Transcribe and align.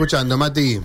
Escuchando, 0.00 0.38
Mati. 0.38 0.80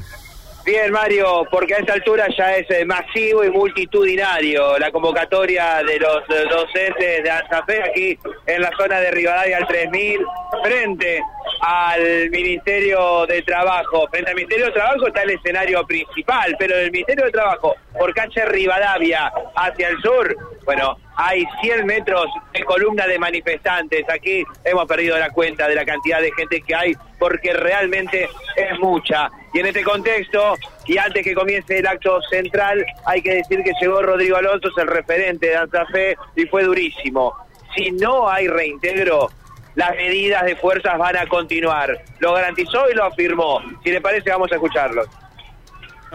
Bien, 0.65 0.91
Mario, 0.91 1.45
porque 1.51 1.75
a 1.75 1.77
esta 1.77 1.93
altura 1.93 2.25
ya 2.35 2.55
es 2.55 2.67
eh, 2.71 2.83
masivo 2.83 3.43
y 3.43 3.51
multitudinario 3.51 4.79
la 4.79 4.91
convocatoria 4.91 5.83
de 5.83 5.99
los 5.99 6.23
docentes 6.49 7.23
de 7.23 7.29
ANSAFE 7.29 7.83
aquí 7.83 8.19
en 8.47 8.61
la 8.63 8.71
zona 8.75 8.99
de 8.99 9.11
Rivadavia 9.11 9.57
al 9.57 9.67
3000, 9.67 10.19
frente 10.63 11.21
al 11.65 12.29
Ministerio 12.29 13.25
de 13.25 13.41
Trabajo. 13.41 14.05
Frente 14.11 14.31
al 14.31 14.35
Ministerio 14.35 14.65
de 14.65 14.73
Trabajo 14.73 15.07
está 15.07 15.21
el 15.21 15.29
escenario 15.29 15.85
principal, 15.87 16.57
pero 16.59 16.75
del 16.75 16.91
Ministerio 16.91 17.23
de 17.23 17.31
Trabajo 17.31 17.75
por 17.97 18.13
calle 18.13 18.45
Rivadavia 18.45 19.31
hacia 19.55 19.87
el 19.87 20.01
sur, 20.01 20.35
bueno, 20.65 20.97
hay 21.15 21.45
100 21.61 21.85
metros 21.85 22.27
de 22.51 22.65
columna 22.65 23.07
de 23.07 23.17
manifestantes. 23.17 24.03
Aquí 24.09 24.43
hemos 24.65 24.85
perdido 24.87 25.17
la 25.17 25.29
cuenta 25.29 25.69
de 25.69 25.75
la 25.75 25.85
cantidad 25.85 26.19
de 26.19 26.33
gente 26.33 26.61
que 26.61 26.75
hay 26.75 26.93
porque 27.17 27.53
realmente 27.53 28.27
es 28.57 28.79
mucha. 28.79 29.29
Y 29.53 29.59
en 29.59 29.67
este 29.67 29.83
contexto, 29.83 30.57
y 30.85 30.97
antes 30.97 31.23
que 31.23 31.33
comience 31.33 31.79
el 31.79 31.87
acto 31.87 32.21
central, 32.23 32.85
hay 33.05 33.21
que 33.21 33.35
decir 33.35 33.63
que 33.63 33.71
llegó 33.79 34.01
Rodrigo 34.01 34.35
Alonso, 34.35 34.67
es 34.67 34.77
el 34.77 34.87
referente 34.87 35.47
de 35.47 35.85
Fe 35.93 36.17
y 36.35 36.45
fue 36.47 36.63
durísimo. 36.63 37.33
Si 37.73 37.89
no 37.91 38.29
hay 38.29 38.49
reintegro, 38.49 39.29
las 39.75 39.91
medidas 39.95 40.43
de 40.45 40.55
fuerzas 40.55 40.97
van 40.97 41.17
a 41.17 41.25
continuar. 41.27 41.89
Lo 42.19 42.33
garantizó 42.33 42.89
y 42.91 42.95
lo 42.95 43.05
afirmó. 43.05 43.59
Si 43.83 43.91
le 43.91 44.01
parece, 44.01 44.29
vamos 44.29 44.51
a 44.51 44.55
escucharlo. 44.55 45.03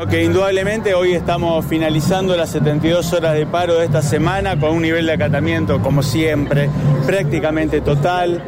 Que 0.08 0.22
indudablemente 0.22 0.94
hoy 0.94 1.14
estamos 1.14 1.66
finalizando 1.66 2.36
las 2.36 2.50
72 2.50 3.12
horas 3.14 3.34
de 3.34 3.46
paro 3.46 3.78
de 3.78 3.86
esta 3.86 4.00
semana 4.00 4.58
con 4.58 4.70
un 4.70 4.82
nivel 4.82 5.06
de 5.06 5.14
acatamiento, 5.14 5.82
como 5.82 6.04
siempre, 6.04 6.70
prácticamente 7.04 7.80
total, 7.80 8.40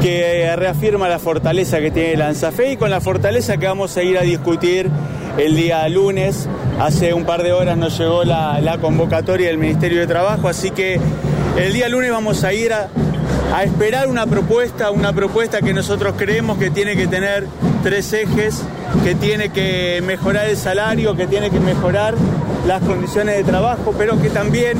que 0.00 0.54
reafirma 0.54 1.08
la 1.08 1.18
fortaleza 1.18 1.80
que 1.80 1.90
tiene 1.90 2.16
Lanzafe 2.16 2.70
y 2.70 2.76
con 2.76 2.90
la 2.90 3.00
fortaleza 3.00 3.56
que 3.56 3.66
vamos 3.66 3.96
a 3.96 4.04
ir 4.04 4.16
a 4.16 4.22
discutir 4.22 4.88
el 5.38 5.56
día 5.56 5.88
lunes. 5.88 6.48
Hace 6.78 7.12
un 7.14 7.24
par 7.24 7.42
de 7.42 7.52
horas 7.52 7.76
nos 7.76 7.98
llegó 7.98 8.22
la 8.22 8.78
convocatoria 8.80 9.48
del 9.48 9.58
Ministerio 9.58 9.98
de 9.98 10.06
Trabajo, 10.06 10.46
así 10.46 10.70
que 10.70 11.00
el 11.58 11.72
día 11.72 11.88
lunes 11.88 12.10
vamos 12.10 12.44
a 12.44 12.52
ir 12.52 12.74
a, 12.74 12.90
a 13.54 13.64
esperar 13.64 14.08
una 14.08 14.26
propuesta, 14.26 14.90
una 14.90 15.12
propuesta 15.12 15.60
que 15.60 15.72
nosotros 15.72 16.14
creemos 16.16 16.58
que 16.58 16.70
tiene 16.70 16.96
que 16.96 17.06
tener 17.06 17.46
tres 17.82 18.12
ejes, 18.12 18.62
que 19.04 19.14
tiene 19.14 19.50
que 19.50 20.02
mejorar 20.04 20.48
el 20.48 20.56
salario, 20.56 21.16
que 21.16 21.26
tiene 21.26 21.50
que 21.50 21.60
mejorar 21.60 22.14
las 22.66 22.82
condiciones 22.82 23.36
de 23.36 23.44
trabajo, 23.44 23.94
pero 23.96 24.20
que 24.20 24.30
también 24.30 24.76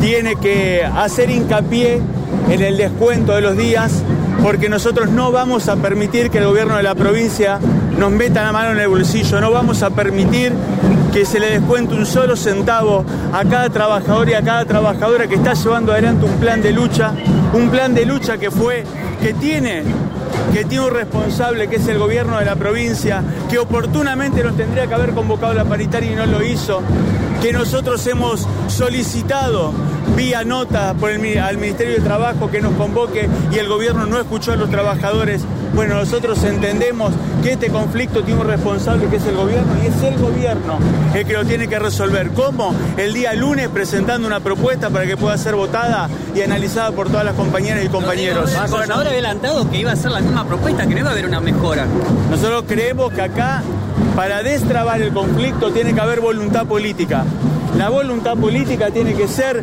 tiene 0.00 0.36
que 0.36 0.84
hacer 0.84 1.30
hincapié 1.30 2.00
en 2.50 2.62
el 2.62 2.76
descuento 2.76 3.34
de 3.34 3.40
los 3.40 3.56
días, 3.56 4.02
porque 4.42 4.68
nosotros 4.68 5.10
no 5.10 5.32
vamos 5.32 5.68
a 5.68 5.76
permitir 5.76 6.30
que 6.30 6.38
el 6.38 6.46
gobierno 6.46 6.76
de 6.76 6.82
la 6.82 6.94
provincia 6.94 7.58
nos 7.98 8.12
meta 8.12 8.42
la 8.42 8.52
mano 8.52 8.72
en 8.72 8.78
el 8.78 8.88
bolsillo, 8.88 9.40
no 9.40 9.50
vamos 9.50 9.82
a 9.82 9.90
permitir 9.90 10.52
que 11.12 11.24
se 11.24 11.40
le 11.40 11.50
descuente 11.50 11.94
un 11.94 12.04
solo 12.04 12.36
centavo 12.36 13.04
a 13.32 13.44
cada 13.44 13.70
trabajador 13.70 14.28
y 14.28 14.34
a 14.34 14.42
cada 14.42 14.64
trabajadora 14.64 15.26
que 15.26 15.36
está 15.36 15.54
llevando 15.54 15.92
adelante 15.92 16.26
un 16.26 16.38
plan 16.38 16.60
de 16.60 16.72
lucha, 16.72 17.12
un 17.54 17.70
plan 17.70 17.94
de 17.94 18.04
lucha 18.04 18.36
que 18.36 18.50
fue, 18.50 18.84
que 19.22 19.32
tiene 19.34 19.82
que 20.52 20.64
tiene 20.64 20.86
un 20.86 20.94
responsable 20.94 21.68
que 21.68 21.76
es 21.76 21.88
el 21.88 21.98
gobierno 21.98 22.38
de 22.38 22.44
la 22.44 22.56
provincia, 22.56 23.22
que 23.50 23.58
oportunamente 23.58 24.42
nos 24.42 24.56
tendría 24.56 24.86
que 24.86 24.94
haber 24.94 25.12
convocado 25.12 25.52
la 25.54 25.64
paritaria 25.64 26.12
y 26.12 26.14
no 26.14 26.26
lo 26.26 26.42
hizo, 26.42 26.82
que 27.42 27.52
nosotros 27.52 28.06
hemos 28.06 28.46
solicitado 28.68 29.72
vía 30.16 30.44
nota 30.44 30.90
al 30.90 31.58
Ministerio 31.58 31.94
de 31.94 32.00
Trabajo 32.00 32.50
que 32.50 32.60
nos 32.60 32.74
convoque 32.74 33.28
y 33.52 33.58
el 33.58 33.68
gobierno 33.68 34.06
no 34.06 34.18
escuchó 34.18 34.52
a 34.52 34.56
los 34.56 34.70
trabajadores. 34.70 35.42
Bueno, 35.76 35.96
nosotros 35.96 36.42
entendemos 36.42 37.12
que 37.42 37.52
este 37.52 37.68
conflicto 37.68 38.24
tiene 38.24 38.40
un 38.40 38.46
responsable 38.46 39.08
que 39.08 39.16
es 39.16 39.26
el 39.26 39.36
gobierno 39.36 39.74
y 39.84 39.86
es 39.88 40.02
el 40.02 40.18
gobierno 40.18 40.78
el 41.14 41.26
que 41.26 41.34
lo 41.34 41.44
tiene 41.44 41.68
que 41.68 41.78
resolver. 41.78 42.30
¿Cómo? 42.30 42.74
El 42.96 43.12
día 43.12 43.34
lunes 43.34 43.68
presentando 43.68 44.26
una 44.26 44.40
propuesta 44.40 44.88
para 44.88 45.06
que 45.06 45.18
pueda 45.18 45.36
ser 45.36 45.54
votada 45.54 46.08
y 46.34 46.40
analizada 46.40 46.92
por 46.92 47.08
todas 47.08 47.26
las 47.26 47.34
compañeras 47.34 47.84
y 47.84 47.88
compañeros. 47.88 48.54
El 48.54 48.70
gobernador 48.70 49.08
adelantado 49.08 49.70
que 49.70 49.76
iba 49.76 49.92
a 49.92 49.96
ser 49.96 50.12
la 50.12 50.20
misma 50.20 50.46
propuesta, 50.46 50.86
que 50.86 50.94
no 50.94 51.00
iba 51.00 51.10
a 51.10 51.12
haber 51.12 51.26
una 51.26 51.40
mejora. 51.40 51.86
Nosotros 52.30 52.64
creemos 52.66 53.12
que 53.12 53.20
acá, 53.20 53.62
para 54.16 54.42
destrabar 54.42 55.02
el 55.02 55.12
conflicto, 55.12 55.72
tiene 55.72 55.92
que 55.92 56.00
haber 56.00 56.20
voluntad 56.20 56.64
política. 56.64 57.24
La 57.76 57.90
voluntad 57.90 58.34
política 58.38 58.90
tiene 58.90 59.12
que 59.12 59.28
ser 59.28 59.62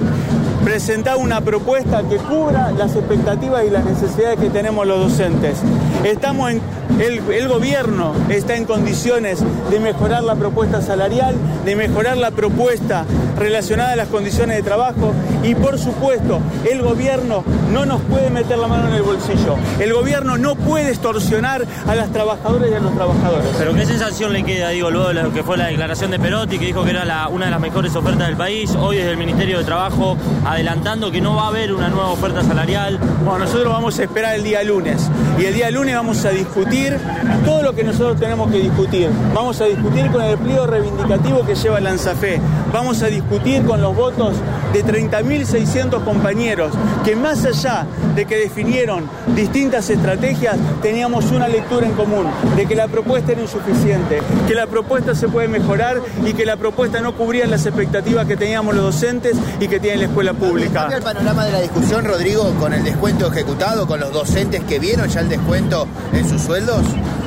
presentar 0.64 1.18
una 1.18 1.42
propuesta 1.42 2.04
que 2.10 2.18
cubra 2.18 2.72
las 2.72 2.96
expectativas 2.96 3.66
y 3.66 3.70
las 3.70 3.84
necesidades 3.84 4.40
que 4.40 4.50
tenemos 4.50 4.88
los 4.88 5.10
docentes. 5.10 5.58
Estamos 6.04 6.52
en, 6.52 6.62
el, 7.00 7.20
el, 7.32 7.48
gobierno 7.48 8.14
está 8.30 8.56
en 8.56 8.66
condiciones 8.66 9.40
de 9.72 9.80
mejorar 9.80 10.24
la 10.24 10.36
propuesta 10.36 10.82
salarial, 10.82 11.36
de 11.64 11.76
mejorar 11.76 12.18
la 12.18 12.32
propuesta 12.32 13.06
relacionada 13.38 13.94
a 13.94 13.96
las 13.96 14.10
condiciones 14.10 14.58
de 14.58 14.64
trabajo 14.64 15.14
y 15.44 15.56
por 15.56 15.80
supuesto 15.80 16.42
el 16.70 16.82
gobierno 16.82 17.44
no 17.72 17.86
nos 17.86 18.02
puede 18.02 18.30
meter 18.30 18.58
la 18.58 18.68
mano 18.68 18.90
en 18.90 18.96
el 18.96 19.04
bolsillo. 19.04 19.56
El 19.80 19.94
gobierno 19.94 20.38
no 20.38 20.56
puede 20.56 20.90
extorsionar 20.90 21.66
a 21.88 21.96
las 21.96 22.12
trabajadoras 22.12 22.70
y 22.70 22.74
a 22.74 22.80
los 22.80 22.94
trabajadores. 22.94 23.48
Pero 23.58 23.74
qué 23.74 23.86
sensación 23.86 24.34
le 24.34 24.44
queda, 24.44 24.70
digo, 24.70 24.92
luego 24.92 25.08
de 25.08 25.16
lo 25.16 25.34
que 25.34 25.44
fue 25.44 25.58
la 25.58 25.68
declaración 25.68 26.12
de 26.12 26.20
Perotti, 26.20 26.60
que 26.60 26.66
dijo 26.66 26.84
que 26.84 26.92
era 26.92 27.06
la, 27.06 27.30
una 27.30 27.46
de 27.46 27.52
las 27.52 27.62
mejores 27.62 27.96
ofertas 27.96 28.28
del 28.28 28.38
país, 28.38 28.76
hoy 28.76 28.98
desde 28.98 29.12
el 29.12 29.18
Ministerio 29.18 29.58
de 29.58 29.64
Trabajo 29.64 30.18
adelantando 30.46 31.12
que 31.12 31.22
no 31.22 31.36
va 31.36 31.46
a 31.46 31.48
haber 31.48 31.74
una 31.74 31.90
nueva 31.90 32.10
oferta 32.10 32.44
salarial. 32.44 33.00
Bueno, 33.24 33.40
nosotros 33.40 33.72
vamos 33.72 33.98
a 34.00 34.04
esperar 34.04 34.36
el 34.36 34.44
día 34.44 34.64
lunes 34.64 35.10
y 35.40 35.46
el 35.46 35.54
día 35.54 35.72
lunes 35.72 35.93
vamos 35.96 36.26
a 36.26 36.30
discutir 36.30 36.98
todo 37.46 37.62
lo 37.62 37.74
que 37.74 37.84
nosotros 37.84 38.20
tenemos 38.20 38.52
que 38.52 38.60
discutir. 38.60 39.10
Vamos 39.34 39.60
a 39.62 39.66
discutir 39.66 40.10
con 40.12 40.22
el 40.22 40.38
pliego 40.38 40.66
reivindicativo 40.66 41.46
que 41.46 41.56
lleva 41.56 41.80
Lanzafe. 41.80 42.40
Vamos 42.72 43.02
a 43.02 43.08
discutir 43.08 43.64
con 43.64 43.82
los 43.82 43.96
votos 43.96 44.36
de 44.74 44.84
30.600 44.84 46.04
compañeros 46.04 46.74
que 47.04 47.16
más 47.16 47.46
allá 47.46 47.86
de 48.16 48.26
que 48.26 48.38
definieron 48.38 49.08
distintas 49.36 49.90
estrategias, 49.90 50.58
teníamos 50.82 51.32
una 51.32 51.48
lectura 51.48 51.86
en 51.86 51.94
común, 51.94 52.28
de 52.56 52.66
que 52.66 52.76
la 52.76 52.88
propuesta 52.88 53.32
era 53.32 53.42
insuficiente, 53.42 54.22
que 54.48 54.56
la 54.56 54.68
propuesta 54.68 55.16
se 55.16 55.28
puede 55.28 55.48
mejorar 55.48 56.02
y 56.26 56.34
que 56.34 56.46
la 56.46 56.58
propuesta 56.58 57.02
no 57.02 57.16
cubría 57.16 57.46
las 57.48 57.66
expectativas 57.66 58.26
que 58.26 58.36
teníamos 58.36 58.76
los 58.76 58.86
docentes 58.86 59.36
y 59.60 59.68
que 59.68 59.80
tiene 59.80 59.98
la 59.98 60.06
escuela 60.06 60.34
pública. 60.34 60.82
¿Cambia 60.82 60.98
el 60.98 61.04
panorama 61.04 61.46
de 61.46 61.52
la 61.52 61.62
discusión, 61.62 62.06
Rodrigo, 62.06 62.54
con 62.60 62.74
el 62.74 62.84
descuento 62.84 63.28
ejecutado, 63.28 63.88
con 63.88 64.00
los 64.00 64.12
docentes 64.12 64.64
que 64.64 64.80
vieron 64.80 65.08
ya 65.10 65.22
el 65.22 65.30
descuento 65.30 65.83
en 66.14 66.28
sus 66.28 66.42
sueldos? 66.42 66.82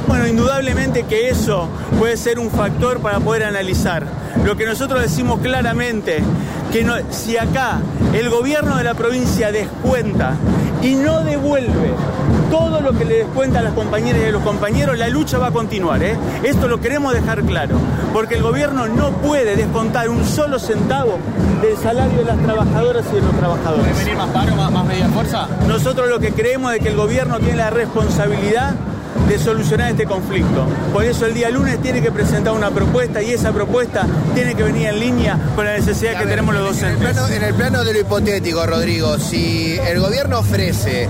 Bueno, 0.07 0.27
indudablemente 0.27 1.05
que 1.05 1.29
eso 1.29 1.69
puede 1.99 2.17
ser 2.17 2.39
un 2.39 2.51
factor 2.51 3.01
para 3.01 3.21
poder 3.21 3.45
analizar. 3.45 4.07
Lo 4.45 4.57
que 4.57 4.67
nosotros 4.67 5.03
decimos 5.03 5.41
claramente, 5.41 6.23
que 6.77 6.85
no, 6.85 6.93
si 7.11 7.39
acá 7.39 7.79
el 8.13 8.29
gobierno 8.29 8.77
de 8.77 8.85
la 8.85 8.93
provincia 8.93 9.51
descuenta 9.51 10.35
y 10.83 10.95
no 10.95 11.23
devuelve 11.23 11.95
todo 12.51 12.83
lo 12.83 12.93
que 12.93 13.07
le 13.07 13.15
descuenta 13.25 13.61
a 13.61 13.63
las 13.63 13.73
compañeras 13.73 14.21
y 14.23 14.27
a 14.27 14.31
los 14.31 14.43
compañeros, 14.43 14.99
la 14.99 15.09
lucha 15.09 15.39
va 15.39 15.47
a 15.47 15.51
continuar. 15.53 16.03
¿eh? 16.03 16.19
Esto 16.43 16.69
lo 16.69 16.79
queremos 16.79 17.15
dejar 17.15 17.45
claro, 17.45 17.79
porque 18.13 18.35
el 18.35 18.43
gobierno 18.43 18.89
no 18.89 19.11
puede 19.13 19.57
descontar 19.57 20.11
un 20.11 20.23
solo 20.27 20.59
centavo 20.59 21.19
del 21.63 21.79
salario 21.79 22.19
de 22.19 22.25
las 22.27 22.39
trabajadoras 22.43 23.07
y 23.11 23.15
de 23.15 23.23
los 23.23 23.39
trabajadores. 23.39 23.87
¿Puede 23.87 24.05
venir 24.05 24.17
más 24.19 24.29
paro, 24.29 24.55
más, 24.55 24.89
de 24.89 25.09
fuerza? 25.15 25.49
Nosotros 25.67 26.11
lo 26.11 26.21
que 26.21 26.33
creemos 26.33 26.75
es 26.75 26.81
que 26.81 26.91
el 26.91 26.97
gobierno 26.97 27.39
tiene 27.39 27.57
la 27.57 27.71
responsabilidad 27.71 28.75
de 29.29 29.39
solucionar 29.39 29.91
este 29.91 30.05
conflicto. 30.05 30.67
Por 30.93 31.05
eso 31.05 31.27
el 31.27 31.35
día 31.35 31.51
lunes 31.51 31.81
tiene 31.81 32.03
que 32.03 32.13
presentar 32.13 32.53
una 32.53 32.71
propuesta 32.71 33.23
y 33.23 33.33
esa 33.33 33.53
propuesta 33.53 34.07
tiene 34.35 34.55
que 34.55 34.63
venir 34.63 34.89
en 34.89 35.01
línea 35.01 35.39
con 35.55 35.65
la 35.65 35.75
necesidad 35.75 36.19
que 36.19 36.27
tenemos 36.27 36.55
los 36.55 36.65
docentes. 36.65 37.01
En 37.01 37.07
el, 37.07 37.15
plano, 37.15 37.29
en 37.29 37.43
el 37.43 37.55
plano 37.55 37.85
de 37.85 37.93
lo 37.93 38.01
hipotético, 38.01 38.67
Rodrigo, 38.67 39.19
si 39.19 39.77
el 39.87 40.01
gobierno 40.01 40.39
ofrece 40.39 41.09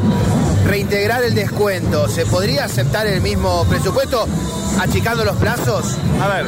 reintegrar 0.66 1.22
el 1.24 1.34
descuento, 1.34 2.08
¿se 2.08 2.26
podría 2.26 2.64
aceptar 2.64 3.06
el 3.06 3.20
mismo 3.20 3.64
presupuesto 3.68 4.26
achicando 4.80 5.24
los 5.24 5.36
plazos? 5.36 5.96
A 6.20 6.28
ver, 6.28 6.46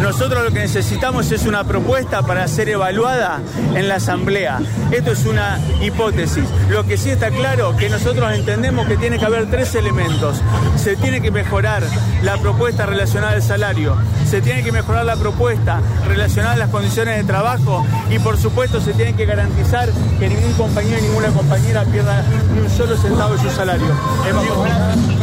nosotros 0.00 0.44
lo 0.44 0.50
que 0.50 0.60
necesitamos 0.60 1.30
es 1.32 1.46
una 1.46 1.64
propuesta 1.64 2.22
para 2.22 2.46
ser 2.48 2.68
evaluada 2.68 3.40
en 3.74 3.88
la 3.88 3.96
Asamblea. 3.96 4.60
Esto 4.90 5.12
es 5.12 5.24
una 5.24 5.58
hipótesis. 5.82 6.44
Lo 6.68 6.84
que 6.84 6.96
sí 6.96 7.10
está 7.10 7.30
claro 7.30 7.76
que 7.76 7.88
nosotros 7.88 8.32
entendemos 8.32 8.86
que 8.86 8.96
tiene 8.96 9.18
que 9.18 9.24
haber 9.24 9.50
tres 9.50 9.74
elementos. 9.74 10.42
Se 10.76 10.96
tiene 10.96 11.20
que 11.20 11.30
mejorar 11.30 11.82
la 12.22 12.36
propuesta 12.38 12.86
relacionada 12.86 13.32
al 13.32 13.42
salario, 13.42 13.96
se 14.28 14.40
tiene 14.40 14.62
que 14.62 14.72
mejorar 14.72 15.04
la 15.04 15.16
propuesta 15.16 15.80
relacionada 16.08 16.54
a 16.54 16.58
las 16.58 16.70
condiciones 16.70 17.16
de 17.18 17.24
trabajo 17.24 17.86
y 18.10 18.18
por 18.18 18.36
supuesto 18.38 18.80
se 18.80 18.92
tiene 18.92 19.14
que 19.14 19.26
garantizar 19.26 19.88
que 20.18 20.28
ningún 20.28 20.52
compañero 20.54 20.98
y 20.98 21.02
ninguna 21.02 21.28
compañera 21.28 21.84
pierda 21.84 22.24
ni 22.52 22.60
un 22.60 22.70
solo 22.70 22.96
centavo 22.96 23.34
de 23.34 23.42
su 23.42 23.50
salario. 23.50 23.86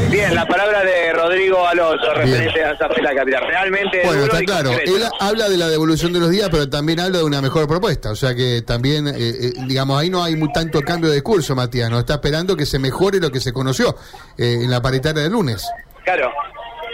Bien, 0.10 0.36
la 0.36 0.46
palabra 0.46 0.84
de 0.84 1.12
Rodrigo 1.14 1.68
Alonso, 1.68 2.14
referente 2.14 2.64
a 2.64 2.72
esa 2.72 2.88
la 2.88 3.16
capital. 3.16 3.44
Realmente 3.48 4.02
bueno, 4.06 4.24
está 4.24 4.40
claro. 4.42 4.62
Él 4.71 5.04
habla 5.19 5.50
de 5.50 5.57
la 5.57 5.68
devolución 5.68 6.13
de 6.13 6.19
los 6.19 6.30
días, 6.30 6.50
pero 6.51 6.69
también 6.69 7.00
habla 7.00 7.19
de 7.19 7.24
una 7.24 7.42
mejor 7.42 7.68
propuesta. 7.68 8.12
O 8.12 8.15
sea 8.15 8.36
que 8.36 8.62
también, 8.62 9.07
eh, 9.07 9.12
eh, 9.18 9.54
digamos, 9.68 10.00
ahí 10.00 10.10
no 10.10 10.24
hay 10.24 10.36
muy 10.36 10.51
tanto 10.51 10.81
cambio 10.81 11.10
de 11.10 11.15
discurso, 11.15 11.56
Matías. 11.56 11.89
No 11.89 12.00
está 12.00 12.15
esperando 12.15 12.56
que 12.56 12.65
se 12.65 12.80
mejore 12.80 13.19
lo 13.19 13.31
que 13.31 13.39
se 13.39 13.54
conoció 13.54 13.95
eh, 14.38 14.60
en 14.63 14.69
la 14.69 14.81
paritaria 14.81 15.24
del 15.24 15.31
lunes. 15.31 15.68
Claro. 16.04 16.31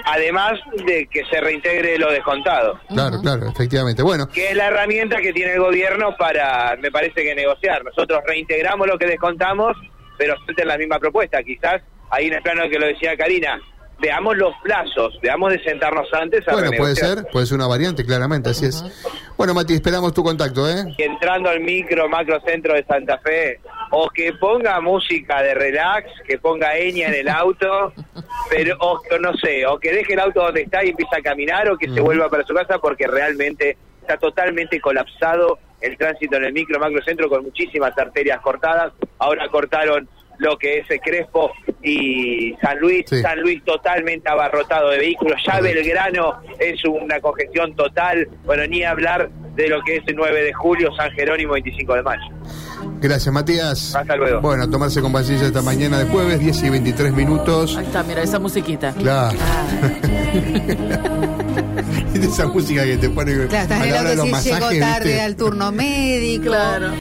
además 0.05 0.53
de 0.85 1.07
que 1.07 1.23
se 1.25 1.41
reintegre 1.41 1.97
lo 1.97 2.11
descontado, 2.11 2.79
Claro, 2.89 3.19
claro, 3.21 3.49
efectivamente. 3.49 4.03
Bueno, 4.03 4.29
que 4.29 4.49
es 4.49 4.55
la 4.55 4.67
herramienta 4.67 5.17
que 5.17 5.33
tiene 5.33 5.53
el 5.53 5.59
gobierno 5.59 6.15
para, 6.17 6.75
me 6.79 6.91
parece 6.91 7.23
que 7.23 7.33
negociar. 7.33 7.83
Nosotros 7.83 8.21
reintegramos 8.25 8.87
lo 8.87 8.97
que 8.99 9.07
descontamos, 9.07 9.75
pero 10.17 10.35
en 10.55 10.67
la 10.67 10.77
misma 10.77 10.99
propuesta. 10.99 11.41
Quizás 11.43 11.81
ahí 12.11 12.27
en 12.27 12.33
el 12.33 12.41
plano 12.41 12.69
que 12.69 12.77
lo 12.77 12.85
decía 12.85 13.17
Karina, 13.17 13.59
veamos 13.99 14.37
los 14.37 14.53
plazos, 14.63 15.17
veamos 15.21 15.51
de 15.51 15.63
sentarnos 15.63 16.07
antes 16.13 16.47
a 16.47 16.53
bueno, 16.53 16.71
puede 16.77 16.95
ser, 16.95 17.25
puede 17.31 17.45
ser 17.45 17.55
una 17.55 17.67
variante, 17.67 18.05
claramente, 18.05 18.49
así 18.49 18.65
es. 18.65 18.83
Bueno, 19.37 19.53
Mati, 19.53 19.73
esperamos 19.73 20.13
tu 20.13 20.23
contacto, 20.23 20.69
¿eh? 20.69 20.93
Y 20.97 21.03
entrando 21.03 21.49
al 21.49 21.59
micro, 21.59 22.07
macro 22.09 22.39
centro 22.41 22.73
de 22.73 22.83
Santa 22.85 23.17
Fe, 23.19 23.59
o 23.91 24.09
que 24.09 24.33
ponga 24.33 24.79
música 24.81 25.41
de 25.41 25.53
relax, 25.53 26.07
que 26.25 26.37
ponga 26.37 26.77
eña 26.77 27.07
en 27.07 27.15
el 27.15 27.29
auto, 27.29 27.93
pero 28.49 28.77
o 28.79 29.01
que 29.01 29.19
no 29.19 29.33
sé, 29.35 29.65
o 29.65 29.79
que 29.79 29.91
deje 29.91 30.13
el 30.13 30.19
auto 30.19 30.41
donde 30.43 30.61
está 30.61 30.83
y 30.83 30.89
empiece 30.89 31.15
a 31.15 31.21
caminar, 31.21 31.69
o 31.69 31.77
que 31.77 31.89
se 31.89 32.01
vuelva 32.01 32.29
para 32.29 32.45
su 32.45 32.53
casa 32.53 32.79
porque 32.79 33.07
realmente 33.07 33.77
está 34.01 34.17
totalmente 34.17 34.79
colapsado 34.79 35.59
el 35.81 35.97
tránsito 35.97 36.37
en 36.37 36.45
el 36.45 36.53
micro, 36.53 36.79
macro 36.79 37.01
centro 37.03 37.29
con 37.29 37.43
muchísimas 37.43 37.97
arterias 37.97 38.41
cortadas. 38.41 38.93
Ahora 39.17 39.47
cortaron 39.49 40.09
lo 40.39 40.57
que 40.57 40.79
es 40.79 40.85
Crespo 41.03 41.51
y 41.83 42.53
San 42.61 42.79
Luis, 42.79 43.05
Sí. 43.07 43.21
San 43.21 43.39
Luis 43.41 43.63
totalmente 43.63 44.29
abarrotado 44.29 44.89
de 44.89 44.97
vehículos, 44.99 45.39
ya 45.45 45.59
Belgrano 45.61 46.41
es 46.59 46.83
una 46.85 47.19
congestión 47.21 47.75
total, 47.75 48.27
bueno, 48.45 48.65
ni 48.67 48.83
hablar 48.83 49.29
de 49.55 49.67
lo 49.69 49.81
que 49.83 49.97
es 49.97 50.03
el 50.07 50.15
9 50.15 50.43
de 50.43 50.53
julio, 50.53 50.89
San 50.95 51.11
Jerónimo 51.11 51.53
25 51.53 51.93
de 51.95 52.03
mayo. 52.03 52.23
Gracias, 53.01 53.33
Matías. 53.33 53.95
Hasta 53.95 54.15
luego. 54.15 54.41
Bueno, 54.41 54.69
tomarse 54.69 55.01
con 55.01 55.11
paciencia 55.13 55.47
esta 55.47 55.61
mañana 55.61 55.99
de 55.99 56.05
jueves, 56.05 56.39
10 56.39 56.63
y 56.63 56.69
23 56.69 57.13
minutos. 57.13 57.77
Ahí 57.77 57.85
está, 57.85 58.03
mira, 58.03 58.21
esa 58.23 58.39
musiquita. 58.39 58.93
Claro. 58.93 59.37
Esa 62.13 62.47
música 62.47 62.83
que 62.83 62.97
te 62.97 63.09
pone 63.09 63.33
Claro, 63.33 63.43
estás 63.63 63.71
a 63.81 63.85
la 63.85 63.99
hora 64.01 64.09
de 64.09 64.15
los 64.15 64.27
si 64.41 64.49
llego 64.51 64.69
tarde 64.79 65.05
¿viste? 65.05 65.21
al 65.21 65.35
turno 65.35 65.71
médico. 65.71 66.43
Claro. 66.45 66.91